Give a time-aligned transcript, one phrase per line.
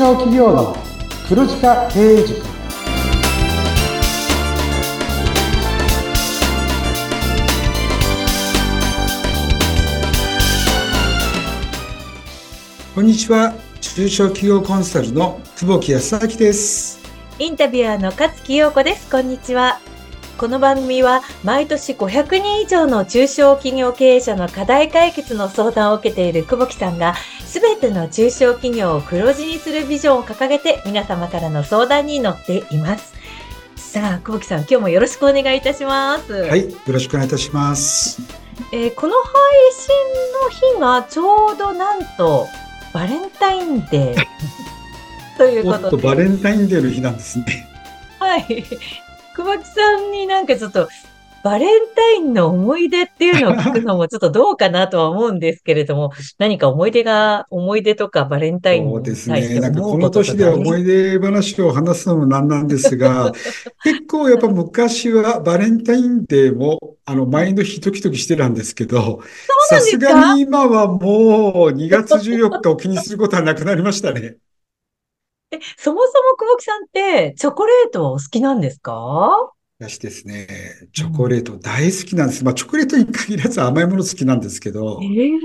[0.00, 0.74] 小企業の
[1.28, 2.40] 黒字化経営塾。
[12.94, 13.52] こんにちは。
[13.82, 16.98] 中小企業コンサルの久保木康明です。
[17.38, 19.10] インタビュアーの勝木陽子です。
[19.10, 19.80] こんにちは
[20.40, 27.14] この番組は毎年500人以上の中小企業経営者の課題解決の相談を受けている久保木さんが
[27.44, 33.12] すべての中小企業を黒字にするビジョンを掲げて皆様からの相談に乗っています。
[33.76, 36.32] さあ、久保木さん、今日もよろしくお願いいたします。
[36.32, 38.22] はい、よろしくお願いいたします。
[38.72, 39.32] えー、この配
[40.72, 42.46] 信の日がちょうどなんと
[42.94, 46.02] バレンタインデーということで。
[46.02, 47.68] バレンタインデーの日なんですね。
[48.18, 48.64] はい。
[49.36, 50.88] 久保木さんになんかちょっと、
[51.42, 59.60] バレンタインの思い出っていうのを聞くのもちょっとどうかなとは思うんですけれども、 何か思い出が、思い出とかバレンタインそうですね。
[59.60, 63.32] なんかこの年で思い出話を話すのもなんなんですが、
[63.82, 69.20] 結構やっぱ昔はバレンタインデーも、あの、前の日ドキドキしてたんですけど、
[69.70, 74.36] さすがに今はもう2月14日を気にすることはなくなりましたね。
[75.52, 79.50] え、そもそも久保木さんってチョコレートはお好きなんですか？
[79.80, 80.46] 私ですね、
[80.92, 82.40] チョコレート大好きなんです。
[82.40, 85.00] うん、まあ、チョコレートに限らず甘いもの好きなんですけど。
[85.02, 85.40] えー、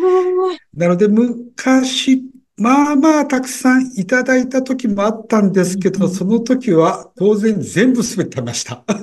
[0.75, 2.21] なので、昔、
[2.57, 8.83] まあまあたくさんいただいた時もあったんですけど、うん、その時は当然全部すべて食べました。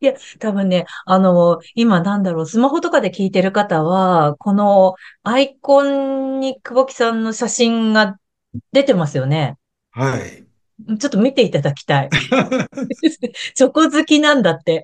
[0.00, 8.18] いや、多分ね、あの、今なんだろう、スマホとかで聞いてる方は、このアイコンに久保木さんの写真が
[8.72, 9.56] 出てますよね。
[9.90, 10.44] はい。
[10.98, 12.10] ちょっと見ていただきたい。
[13.54, 14.82] チョコ好きなんだって。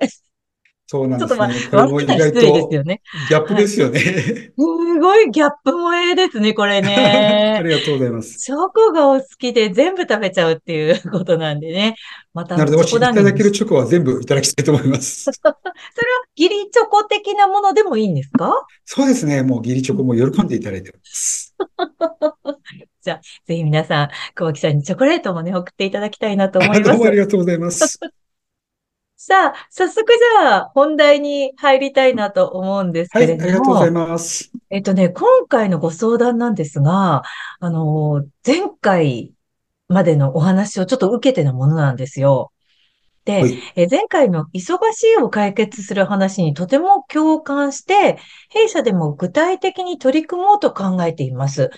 [0.86, 1.38] そうなんですね。
[1.38, 4.52] ちょっとまあ、意外とギャップですよね、はい、す
[5.00, 7.54] ごいギャップ萌えですね、これね。
[7.60, 8.40] ありがとうございます。
[8.40, 11.94] チョコがお好きで全部食べちゃうっていうことなんでね。
[12.34, 15.30] また、なので、もしいただけるチョコは全部いただきたいと思います。
[15.30, 15.56] それは、
[16.34, 18.52] ギリチョコ的なものでもいいんですか？
[18.84, 19.44] そうですね。
[19.44, 21.49] もうギリチョコも喜んでいただいてます。
[23.02, 26.82] じゃあ、ぜひ皆さん、小脇さんにチョコレートもね、送っていただきたいなと思います。
[26.82, 27.98] どうもありがとうございます。
[29.16, 33.40] さあ、早速じゃあ、本題に入りたいなと思うんですけれども。
[33.40, 34.50] はい、ありがとうございます。
[34.70, 37.22] えっとね、今回のご相談なんですが、
[37.60, 39.34] あの、前回
[39.88, 42.50] までのお話をちょっと受けてのものなんですよ。
[43.24, 51.70] で、はい、え前回の忙しいを解決する話にとても共感して、弊社でも具体的に取り組もうと考えています。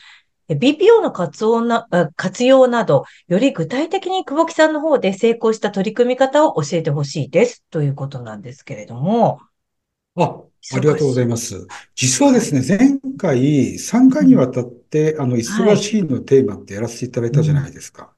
[0.48, 1.86] BPO の活用な
[2.16, 7.64] 活用など、より具体的に久保木さんの方で成功した取り組み方を教えてほしいです。
[7.70, 9.40] ということなんですけれども。
[10.16, 10.42] あ、
[10.74, 11.66] ありがとうございます。
[11.94, 18.12] 実はですね、前回3回にわたって、あの、忙しいのテーマってやらせていただいたじゃないですか。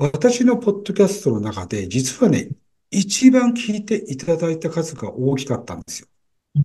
[0.00, 2.50] 私のポッドキャストの中で、実はね、
[2.88, 6.08] 一番聞いていただいた数が大きかったんですよ。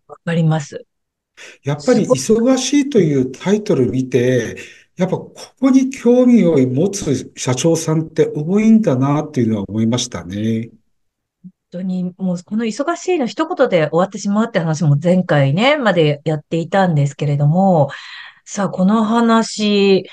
[0.07, 0.85] わかります。
[1.63, 4.57] やっぱり忙しいというタイトル見て、
[4.97, 10.69] やっぱここに興味を持つ社長さんって多いんだなっていうのは思いましたね。
[11.41, 17.89] 本当に、もうこの忙しいの一言で終わってしまうって話も前回ね、までやっていたんですけれども、
[18.45, 20.07] さあ、この話、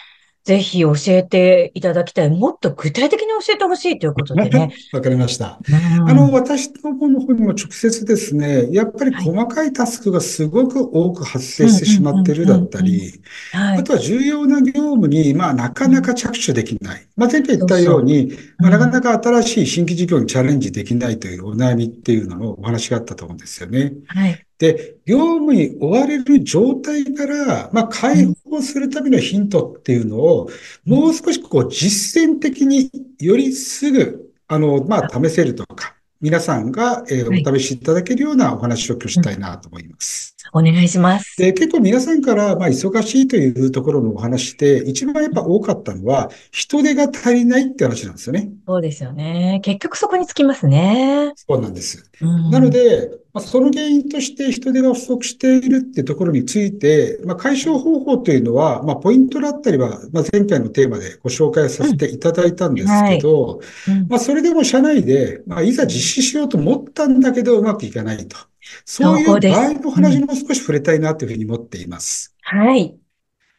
[0.51, 2.29] ぜひ教えていただきたい。
[2.29, 4.75] もっと具体的に教えてほしいということでね。
[4.93, 5.61] わかりました。
[6.09, 13.23] あの、私の方の方にも直接ですね、やっぱり細かいタスクがすごく多く発生してしまってるだったり、
[13.53, 17.07] あとは重要な業務に、まあ、なかなか着手できない。
[17.15, 23.93] まあ、前回言ったように、まあ、なかなか新しい新規事業にチャレンジできないというお悩みっていうののお話があったと思うんですよね。
[24.07, 24.45] はい。
[24.61, 30.51] で、業務に追われる状態から、まあ、解放するためのヒントっていうのを、
[30.85, 40.37] もう少しこう実践的によりすぐ、あの、まあ、試せるとか、皆さんが、えー、お試しいただけるようなお話を今日したいなと思います。
[40.53, 41.37] お願いします。
[41.39, 48.51] で、結構皆さんから、まあ、忙しいというところのお話で、一番やっぱ多かったのは、人手が足りないって話なんですよね。
[48.67, 49.61] そうですよね。
[49.63, 51.33] 結局そこにつきますね。
[51.37, 52.11] そうなんです。
[52.21, 68.37] うん、なので、まあ、その原因として人手が不足しているっていうところについて、まあ、解消方法というのは、まあ、ポイントだったりは、まあ、前回のテーマでご紹介させていただいたんですけど、うんはいまあ、それでも社内で、まあ、いざ実施しようと思ったんだけど、うまくいかないと。
[68.85, 72.35] そういう場合の話も少し触れたいなというふうに思っています。
[72.43, 72.97] はい。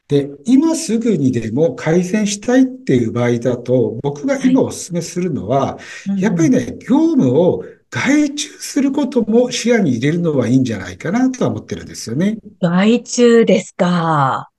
[0.07, 5.79] で、今すぐにでも改善したいっていう場合だと、僕が今お勧めするのは、は
[6.17, 12.37] い、やっぱりね、業務を外注することも視野に入れるのはいいんじゃないかなとは思ってるんですよね。
[12.61, 14.49] 外注ですか。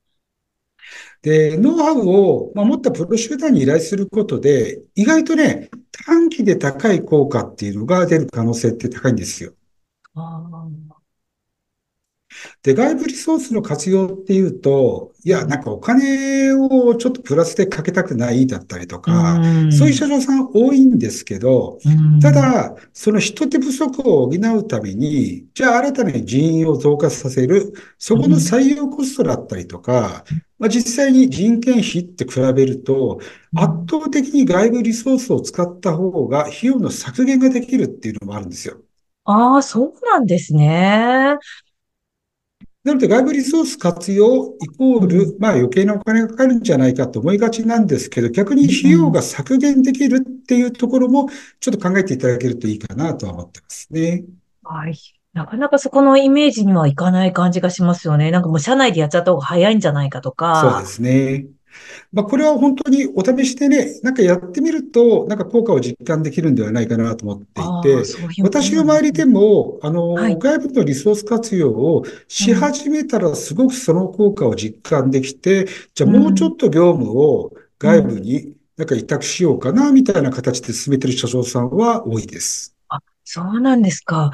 [1.23, 5.71] で、ノウハウを、まあ、持ったプロ集団に依頼することで、意外とね、
[6.05, 9.55] 短期で高い効果っていうのが出る可能性って高いんですよ。
[12.63, 21.79] で、外部リソースの活用っていうと、いや、なんかお金をちょっとプラスでかけたくないだったりとか、そういう社長さん多いんですけど、
[22.21, 30.25] ただ、その人手不足を補うために、じゃあ新たに人員を増加させる、そこの採用コストだったりとか、
[30.59, 33.21] まあ、実際に人件費って比べると、
[33.55, 38.81] 圧倒的に外部リソースを使った方が費用の削減ができるっていうのもあるんですよ。
[39.25, 41.37] ああ、そうなんですね。
[42.85, 51.29] なので外部リソース活用イコール、まあ余計なお金がかかるんじゃないかと思いがちなんですけど、逆に費用が削減できるっていうところも
[51.61, 54.25] ちょっと考えていただけるといいかなとは思ってますね。
[54.65, 54.99] はい。
[55.33, 58.31] なかなかそこのイメージにはいかない感じがしますよね。
[58.31, 60.73] なんかもう社内でやっちゃった方が早いんじゃないかとか。
[60.73, 61.47] そうですね。
[62.13, 68.05] まあ、これは本当にお試しでね、なんかやってみると、なんか効果を実感できるんではないかなと思っていて、うう
[68.43, 82.75] 私の周りでも、あの、はい、外部のリソース活用をし始めたらすごくその効果を実感できて、じゃあもうちょっと業務を外部になんか委託しようかな、みたいな形で進めてる社長さんは多いです。
[82.89, 84.31] あ、そうなんですか。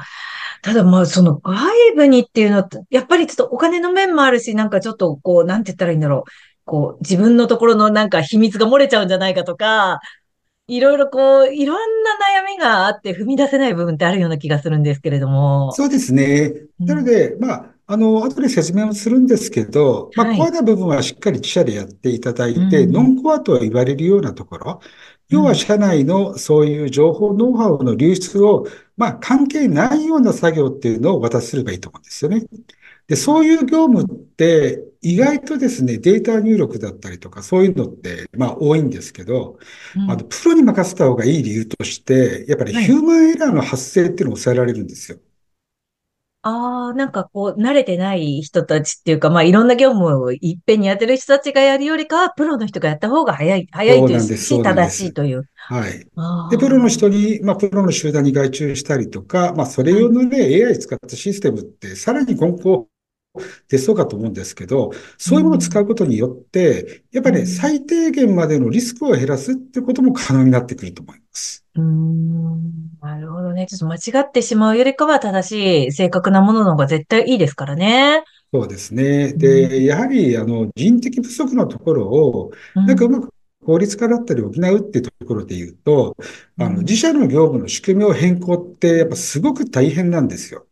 [0.61, 6.31] ただまあ、その外部にっていうのは、やっぱりちょっとお金の面もあるし、なんかちょっとこう、なんて言ったらいいんだろう。
[6.69, 9.99] こう、自分のところのなんか秘密が漏れちゃうんじゃないかとか、
[10.67, 12.11] いろいろこう、いろんな
[12.43, 15.71] 悩みがあって踏み出せない部分ってあるような気がするんですけれども。
[15.71, 16.53] そうですね。
[16.77, 24.79] なので、うん、まあ、あの、後で説明をするんですけど、まあ、コアな部分はしっかり自社でやっていただいて、ノンコアとは言われるようなところ、
[25.29, 32.45] 要は社内のそういう情報ノウハウの流出を、まあ、関係ないような作業っていうのを渡せればいいと思うんですよね。
[33.07, 39.57] で、そういう業務って意外とですね、データ入力だったりとか、そういうのって、まあ多いんですけど、
[39.95, 45.19] うん、あの、プロに任せた方がいい理由として、やっぱりヒューマンエラーの発生っていうのを抑えられるんですよ。
[46.41, 55.43] ああ、なんかこう、慣れてない人たちっていうか、まあいろんな業務をいっぺんにやってる人たちがやるよりかは、プロの人がやった方が早い、早いというし、正しいという。
[55.55, 55.99] はい。
[56.49, 62.87] で、プロの人に、まあプロの集団に外注したりとか、まあそれ用のね、はい、AI 使ったシステムって、さらに今後、
[63.67, 71.65] 出そうかと思うんですけど、そういうものを使うことによって、やっぱりね、最低限までのリスクを減らすってことも可能になってくると思います。
[71.75, 72.89] うん。
[73.01, 73.67] なるほどね。
[73.67, 78.23] ちょっと間違ってしまうよりかは正しい、正確なものの方が絶対いいですからね。
[78.53, 79.33] そうですね。
[79.33, 83.29] で、やはり、あの、人的不足のところを、なんかうまく
[83.63, 86.17] 効率化だったり補うっていうところで言うと、
[86.57, 90.65] あの、自社の業務の仕組みを変更って、やっぱすごく大変なんですよ。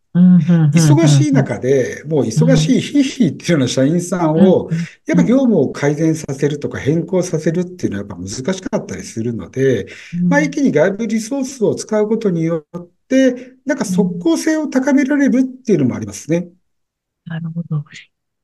[0.73, 4.69] 忙しい中で、もう忙しいヒーヒーっていうような社員さんを、
[5.05, 9.87] やっぱ業務を改善させるとか変更させるっていうのはやっぱ難しかったりするので、
[10.23, 16.49] まあ一気に外部リソースを使うことによって、なんか即効性を高められるっていうのもありますね。
[17.25, 17.83] なるほど。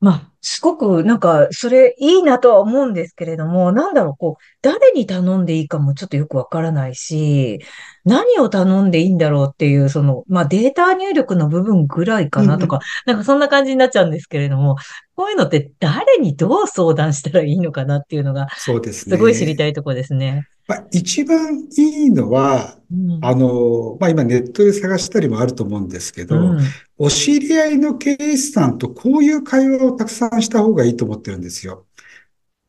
[0.04, 7.60] まあ、すごくなんか、それいいなとは思うんですけれども、なんだろう、こう、誰に頼んでいいかもちょっとよくわからないし、
[8.04, 14.76] 何を頼んでいいんだろうっていう、その、まあ、データ入力の部分ぐらいかなとか、なんかそんな感じになっちゃうんですけれども、
[15.16, 19.16] こういうのって誰にどう相談したらいいのかなっていうのが、そうですね。
[19.16, 20.44] すごい知りたいところですね。
[20.68, 26.60] まあ、一番いいのは、うん、あの、まあ、今ネットで探したりもあると思うんですけど、うん、
[26.98, 31.86] お知り合いの経営士さんとこういう会話をたくさんした方がいいと思ってるんですよ。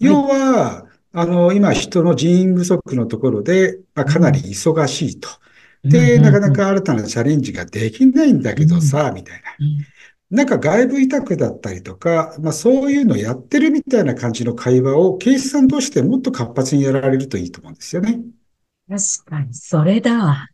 [0.01, 5.29] 要は、あの、今人の人員不足のところで、まあ、かなり忙しいと。
[5.85, 9.43] で、なかなか新たなチャレンジができないんだけどさ、みたいな。
[10.31, 18.21] なんか外部委託だったりとか、まあそういうのやってるみたいな感じの会話を、ケースさんとしてもっと活発にやられるといいと思うんですよね。
[18.89, 20.49] 確かに、それだわ。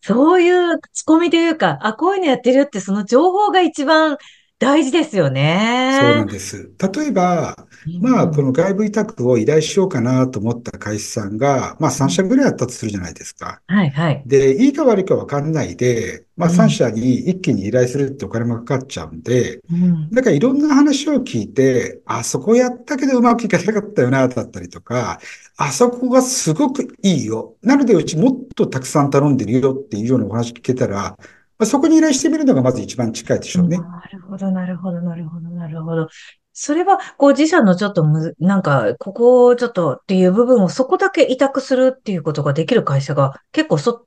[0.00, 4.16] そういうツコミというか、あ、こういうのやってるってその情報が一番
[4.58, 5.98] 大事ですよね。
[6.00, 6.70] そうなんです。
[6.94, 7.66] 例えば、
[8.00, 13.60] まあ、この外部委託を依頼しようかなと思った会社さんが、まあ3社ぐらいあったとするじゃないですか。
[13.66, 14.22] はいはい。
[14.24, 25.20] で、いいか悪いかわかんないで、まあ3社に一気に依頼するってお金もかかっちゃうんで、うん、だからいろんな話を聞いて、あそこやったけどうまくいかなかったよな、だったりとか、
[25.58, 27.56] あそこがすごくいいよ。
[27.60, 31.18] なのでうちもっとたくさん頼んでるよっていうようなお話聞けたら、
[31.58, 33.78] まあ、そこに依頼してみるのがまず一番近いでしょうね。
[33.78, 36.08] なるほど、なるほど、なるほど、なるほど。
[36.52, 44.06] それは、こう自社のちょっとむ、なんか、ここをちょっとっていう部分をそこだけ委託するっていうことができる会社が結構そ、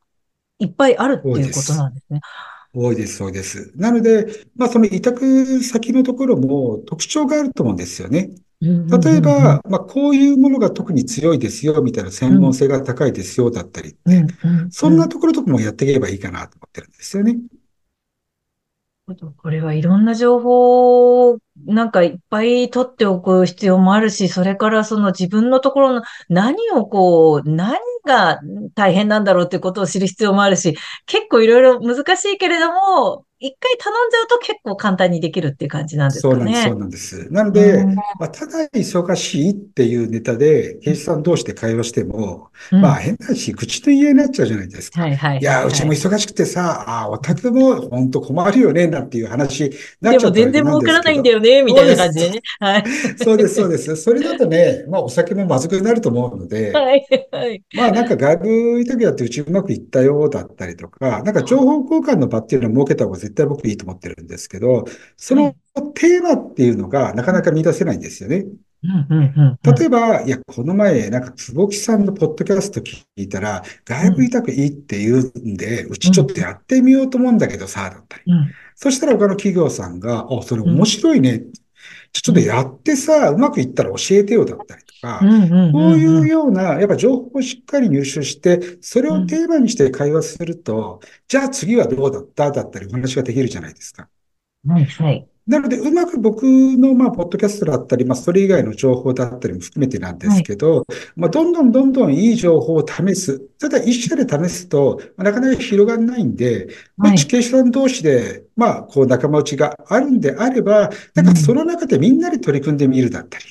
[0.60, 2.22] いっぱいあるっていうことなんですね。
[2.74, 3.72] 多いです、そうです。
[3.75, 8.29] なので、まあその委託先のところも特徴があると思うんですよね。
[8.62, 14.00] 例えば、まあ、こういうものが特に強いですよ、みたいな専門性が高いですよ、だったりって、
[14.70, 17.38] そんなところとかもやっていけばいいかなと思ってるんですよね。
[19.38, 28.39] これはいろんな情報をなんかいっぱい取っておく必要もあるし、それからその自分のところの何をこう、何が
[28.75, 36.62] 大変なんだろうっていうことを知る必要もあるし、結構いろいろ難しいけれども、一回頼んじゃうと結構簡単にできるっていう感じなんですかね。
[36.65, 37.34] そうなんです、そうなんです。
[37.34, 45.03] なので、うん、まあ、ただ忙しいっていうネタで、刑事さん同士で会話しても、うん、まあ変なし、口と言えになっちゃうじゃないですか。
[45.03, 49.70] はいはい、はい、いや、うちも忙しくてさ、ああ、お宅も本当困るよね、なんていう話に
[50.01, 52.41] なっちゃうでも全然儲からないんだよね、みたいな感じでね。
[52.60, 52.84] はい。
[53.24, 53.96] そうです、そうです。
[53.96, 57.63] それだとね、まあお酒もまずくなると思うので、はい、はい。
[57.74, 64.86] まあなんか外部委託やってうちうまくいったようだったりとか、なんか情報交換の場っていうのを設けた方が絶対僕いいと思ってるんですけど、
[65.17, 65.55] その
[65.96, 68.46] テーマっていうのがなかなか見出せないんですよね。
[68.81, 78.24] 例えば、いや、この前、なんか、坪木さんのポッドキャスト聞いたら、外部委託いいって言うんで、うちちょっとやってみようと思うんだけどさ、だったり。
[78.75, 81.43] そしたら他の企業さんが、あ、それ面白いね。
[82.13, 92.51] ちょっとやってさ、うまくいったら教えてよだったりとか、こういうような、やっぱ情報をしっかり入手して、それをテーマにして会話すると、じゃあ次はどうだった？
[92.51, 94.08] だったりお話ができるじゃないですか。
[94.68, 95.27] はい、はい。
[95.48, 103.39] なので、うまく僕の、まあ、ポッドキャストだったり、まあ、それ以外の情報だったりも含めてなんですけど、はい、まあ、どんどんどんどんいい情報を試す。
[103.60, 113.46] ただ、一社で試すと、なかなか広がらないんで、まあ、地形さん同士で、まあ、こう、仲間内があるんであれば、なんかその中でみんなで取り組んでみるだったり、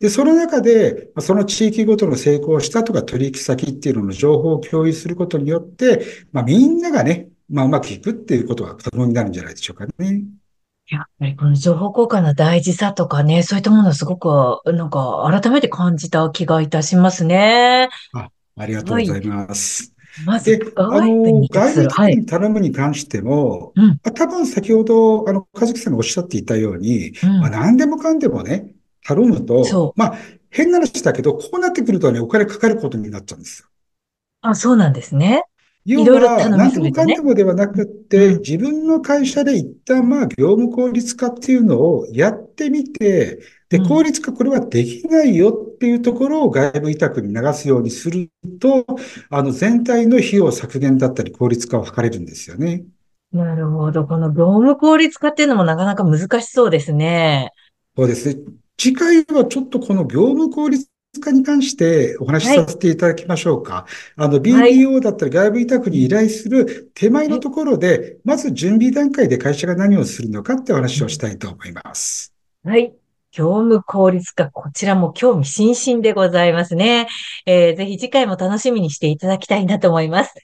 [0.00, 10.22] で、その中で、その地域ごとの成功したとか取引先っていうのの情報を共有することによって、まあ、みんながね、まあ、うまくいくっていうことが可能になるんじゃないでしょうかね。
[10.88, 17.88] やっぱりこの情報交換の大事さとかね、そういったものをすごく、なんか改めて感じた気がいたしますね。
[18.14, 19.94] あありがとうございます。
[20.16, 30.18] はい、まず、あの、外部的に頼むに関しても、はい、多分先ほど、あの、かずきさんがおっしゃっていたように、うん、まあ、何でもかんでもね、頼むと、まあ、
[30.50, 33.68] 変な話だけど、こうなってくるとね、お金かかることになっちゃうんですよ。
[34.40, 35.42] あ、そうなんですね。
[35.84, 48.30] 要は、何でもかんでもではなくって、自分の会社で一旦まあ業務効率化っていうのをやってみて、で、効率化これはできないよっていうところを外部委託に流すようにする
[48.60, 48.86] と、
[49.28, 52.84] あの全体の費用削減だったり効率化を図れるんですよね。
[53.32, 54.06] なるほど。
[54.06, 57.52] この業務効率化っていうのもなかなか難しそうですね。
[57.96, 58.61] そうですね。
[58.78, 60.88] 次回はちょっとこの業務効率
[61.20, 63.74] 化に関してお話しさせていただきましょうか。
[63.74, 63.84] はい、
[64.16, 72.34] あの、BDO だったり外部委託に依頼する手前のところで、まず準備段階で会社が何をするのかってお話をしたいと思います。
[72.64, 72.94] はい。
[73.32, 77.08] 業務効率化、こちらも興味津々でございますね。
[77.46, 80.34] えー、ぜひ次回も楽しみにしていただきたいなと思います。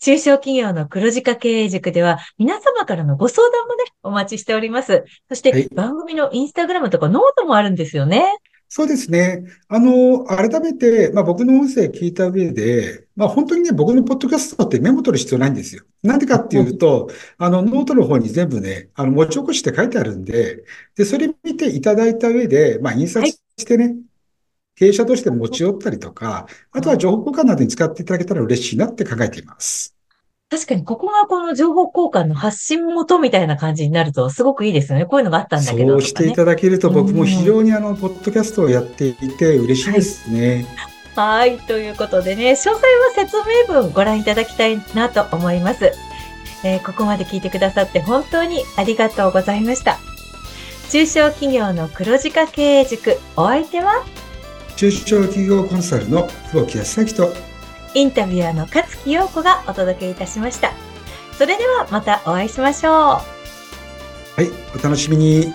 [0.00, 5.04] 中小企業の黒字化経営塾では皆様からのご相談もね、お待ちしております。
[5.28, 8.24] そして番組のインスタグラムとかノートもあるんですよね。
[8.68, 9.44] そうですね。
[9.68, 15.84] あの、改めて、まあ、僕の音声聞いた上で、まあ、本当にね、僕のポッドキャストってメモ取る必要ないんですよ。
[16.02, 20.64] なんでかっていうと、あの、ノートの方に全部ね、あの、持ち起こして書いてあるんで、
[20.96, 23.96] で、それ見ていただいた上で、まあ、印刷してね、はい、
[24.76, 29.96] 経営者として持ち寄ったりとか、あとは情報交換などに使っていただけたら嬉しいなって考えています。
[30.48, 35.06] 確かに、ここがこの情報交換の発信元みたいな感じになると、すごくいいですよね。
[35.06, 40.66] こういうのがあったんだけど、ね、そうしていただけると、僕も非常にあの、ポッドキャストをやっていて嬉しいですね。
[41.16, 42.80] はい、はい、ということでね、詳細は
[43.14, 45.92] 説明文ご覧いただきたいなと思います。
[46.64, 49.98] えー、ここまで聞いてくださって本当にありがとうございました。
[50.90, 54.04] 中小企業の黒字化経営塾、お相手は
[54.76, 57.32] 中小企業コンサルの久保木康之と
[57.94, 60.72] インタビュアーの勝木陽子がお届けいたしました。
[61.32, 62.92] それではまたお会いしましょう。
[62.92, 63.20] は
[64.38, 65.46] い、お楽しみに。